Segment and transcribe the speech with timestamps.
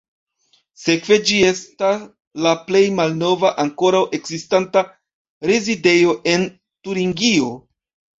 [0.83, 1.89] Sekve ĝi esta
[2.45, 4.83] la plej malnova ankoraŭ ekzistanta
[5.51, 6.47] rezidejo en
[6.89, 7.51] Turingio.